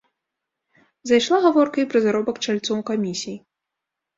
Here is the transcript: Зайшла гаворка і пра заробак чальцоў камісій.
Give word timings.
Зайшла 1.09 1.37
гаворка 1.45 1.77
і 1.83 1.85
пра 1.91 1.99
заробак 2.09 2.41
чальцоў 2.49 2.77
камісій. 2.89 3.37